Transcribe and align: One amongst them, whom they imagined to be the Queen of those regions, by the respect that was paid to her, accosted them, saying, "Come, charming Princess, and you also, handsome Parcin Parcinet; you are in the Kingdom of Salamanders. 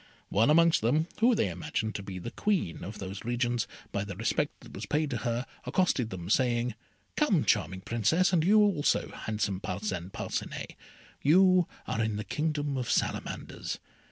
One 0.29 0.49
amongst 0.49 0.81
them, 0.81 1.07
whom 1.19 1.35
they 1.35 1.47
imagined 1.47 1.93
to 1.93 2.01
be 2.01 2.17
the 2.17 2.31
Queen 2.31 2.83
of 2.83 2.97
those 2.97 3.23
regions, 3.23 3.67
by 3.91 4.03
the 4.03 4.15
respect 4.15 4.61
that 4.61 4.71
was 4.73 4.87
paid 4.87 5.11
to 5.11 5.17
her, 5.17 5.45
accosted 5.63 6.09
them, 6.09 6.27
saying, 6.27 6.73
"Come, 7.15 7.45
charming 7.45 7.81
Princess, 7.81 8.33
and 8.33 8.43
you 8.43 8.57
also, 8.59 9.11
handsome 9.11 9.59
Parcin 9.59 10.09
Parcinet; 10.09 10.73
you 11.21 11.67
are 11.85 12.01
in 12.03 12.15
the 12.15 12.23
Kingdom 12.23 12.77
of 12.77 12.89
Salamanders. 12.89 13.77